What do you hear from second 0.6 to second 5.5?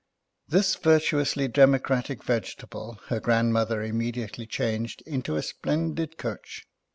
virtuously democratic vegetable her grandmother immediately changed into a